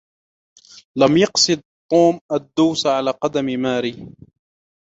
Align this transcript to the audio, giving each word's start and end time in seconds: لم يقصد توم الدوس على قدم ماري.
لم 0.97 1.17
يقصد 1.17 1.61
توم 1.91 2.19
الدوس 2.31 2.85
على 2.85 3.11
قدم 3.11 3.45
ماري. 3.45 4.07